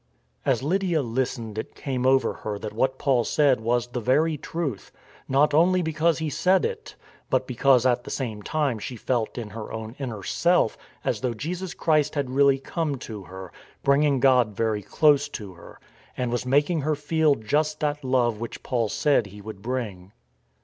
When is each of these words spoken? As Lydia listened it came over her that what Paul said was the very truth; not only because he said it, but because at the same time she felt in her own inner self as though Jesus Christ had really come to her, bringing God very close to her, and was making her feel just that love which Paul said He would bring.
As 0.47 0.63
Lydia 0.63 1.03
listened 1.03 1.59
it 1.59 1.75
came 1.75 2.07
over 2.07 2.33
her 2.33 2.57
that 2.57 2.73
what 2.73 2.97
Paul 2.97 3.23
said 3.23 3.59
was 3.61 3.85
the 3.85 3.99
very 4.01 4.35
truth; 4.35 4.91
not 5.29 5.53
only 5.53 5.83
because 5.83 6.17
he 6.17 6.27
said 6.27 6.65
it, 6.65 6.95
but 7.29 7.45
because 7.45 7.85
at 7.85 8.03
the 8.03 8.09
same 8.09 8.41
time 8.41 8.79
she 8.79 8.95
felt 8.95 9.37
in 9.37 9.51
her 9.51 9.71
own 9.71 9.95
inner 9.99 10.23
self 10.23 10.75
as 11.05 11.21
though 11.21 11.35
Jesus 11.35 11.75
Christ 11.75 12.15
had 12.15 12.31
really 12.31 12.57
come 12.57 12.95
to 12.95 13.25
her, 13.25 13.51
bringing 13.83 14.19
God 14.19 14.55
very 14.57 14.81
close 14.81 15.29
to 15.29 15.53
her, 15.53 15.79
and 16.17 16.31
was 16.31 16.47
making 16.47 16.81
her 16.81 16.95
feel 16.95 17.35
just 17.35 17.79
that 17.81 18.03
love 18.03 18.39
which 18.39 18.63
Paul 18.63 18.89
said 18.89 19.27
He 19.27 19.39
would 19.39 19.61
bring. 19.61 20.13